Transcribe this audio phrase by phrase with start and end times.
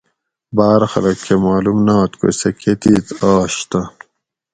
[0.55, 3.81] باۤر خلۤق کہ معلوم نات کو سہ کۤتیت آش تہ